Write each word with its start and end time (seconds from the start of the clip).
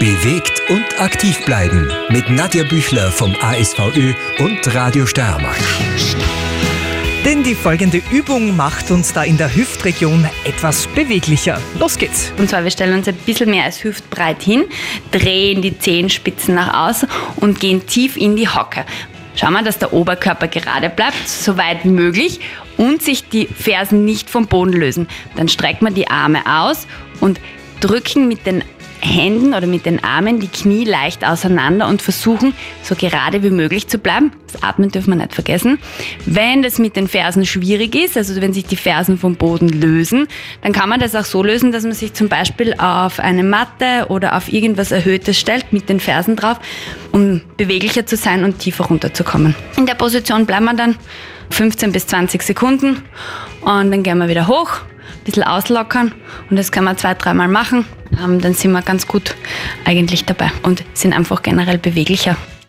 Bewegt 0.00 0.62
und 0.70 0.98
aktiv 0.98 1.44
bleiben 1.44 1.92
mit 2.08 2.30
Nadja 2.30 2.64
Büchler 2.64 3.12
vom 3.12 3.36
ASVÖ 3.42 4.14
und 4.38 4.74
Radio 4.74 5.04
Steiermark. 5.04 5.60
Denn 7.26 7.42
die 7.42 7.54
folgende 7.54 8.00
Übung 8.10 8.56
macht 8.56 8.90
uns 8.90 9.12
da 9.12 9.24
in 9.24 9.36
der 9.36 9.54
Hüftregion 9.54 10.26
etwas 10.46 10.86
beweglicher. 10.86 11.60
Los 11.78 11.98
geht's. 11.98 12.32
Und 12.38 12.48
zwar, 12.48 12.64
wir 12.64 12.70
stellen 12.70 12.94
uns 12.94 13.08
ein 13.08 13.14
bisschen 13.14 13.50
mehr 13.50 13.64
als 13.64 13.84
hüftbreit 13.84 14.42
hin, 14.42 14.64
drehen 15.10 15.60
die 15.60 15.78
Zehenspitzen 15.78 16.54
nach 16.54 16.88
außen 16.88 17.06
und 17.36 17.60
gehen 17.60 17.86
tief 17.86 18.16
in 18.16 18.36
die 18.36 18.48
Hocke. 18.48 18.86
Schauen 19.36 19.52
wir, 19.52 19.62
dass 19.62 19.78
der 19.78 19.92
Oberkörper 19.92 20.48
gerade 20.48 20.88
bleibt, 20.88 21.28
so 21.28 21.58
weit 21.58 21.84
wie 21.84 21.90
möglich 21.90 22.40
und 22.78 23.02
sich 23.02 23.28
die 23.28 23.46
Fersen 23.48 24.06
nicht 24.06 24.30
vom 24.30 24.46
Boden 24.46 24.72
lösen. 24.72 25.08
Dann 25.36 25.48
strecken 25.48 25.86
wir 25.86 25.92
die 25.92 26.08
Arme 26.08 26.40
aus 26.46 26.86
und 27.20 27.38
drücken 27.80 28.28
mit 28.28 28.46
den 28.46 28.64
Händen 29.00 29.54
oder 29.54 29.66
mit 29.66 29.86
den 29.86 30.02
Armen 30.04 30.40
die 30.40 30.48
Knie 30.48 30.84
leicht 30.84 31.24
auseinander 31.24 31.88
und 31.88 32.02
versuchen, 32.02 32.54
so 32.82 32.94
gerade 32.94 33.42
wie 33.42 33.50
möglich 33.50 33.88
zu 33.88 33.98
bleiben. 33.98 34.32
Das 34.52 34.62
Atmen 34.62 34.90
dürfen 34.90 35.10
wir 35.10 35.16
nicht 35.16 35.34
vergessen. 35.34 35.78
Wenn 36.26 36.62
das 36.62 36.78
mit 36.78 36.96
den 36.96 37.08
Fersen 37.08 37.46
schwierig 37.46 37.94
ist, 37.94 38.16
also 38.16 38.40
wenn 38.40 38.52
sich 38.52 38.66
die 38.66 38.76
Fersen 38.76 39.18
vom 39.18 39.36
Boden 39.36 39.68
lösen, 39.68 40.26
dann 40.62 40.72
kann 40.72 40.88
man 40.88 41.00
das 41.00 41.14
auch 41.14 41.24
so 41.24 41.42
lösen, 41.42 41.72
dass 41.72 41.84
man 41.84 41.92
sich 41.92 42.12
zum 42.14 42.28
Beispiel 42.28 42.74
auf 42.74 43.20
eine 43.20 43.42
Matte 43.42 44.06
oder 44.08 44.36
auf 44.36 44.52
irgendwas 44.52 44.92
Erhöhtes 44.92 45.38
stellt 45.38 45.72
mit 45.72 45.88
den 45.88 46.00
Fersen 46.00 46.36
drauf, 46.36 46.58
um 47.12 47.40
beweglicher 47.56 48.06
zu 48.06 48.16
sein 48.16 48.44
und 48.44 48.58
tiefer 48.58 48.84
runterzukommen. 48.84 49.54
In 49.76 49.86
der 49.86 49.94
Position 49.94 50.46
bleiben 50.46 50.64
wir 50.64 50.74
dann 50.74 50.96
15 51.50 51.92
bis 51.92 52.06
20 52.06 52.42
Sekunden 52.42 53.02
und 53.62 53.90
dann 53.90 54.02
gehen 54.02 54.18
wir 54.18 54.28
wieder 54.28 54.46
hoch, 54.46 54.80
ein 54.80 55.24
bisschen 55.24 55.42
auslockern 55.42 56.12
und 56.48 56.58
das 56.58 56.72
kann 56.72 56.84
man 56.84 56.96
zwei, 56.96 57.14
dreimal 57.14 57.48
machen. 57.48 57.84
Dann 58.20 58.54
sind 58.54 58.72
wir 58.72 58.82
ganz 58.82 59.06
gut 59.06 59.34
eigentlich 59.84 60.24
dabei 60.24 60.52
und 60.62 60.84
sind 60.94 61.12
einfach 61.12 61.42
generell 61.42 61.78
beweglicher. 61.78 62.36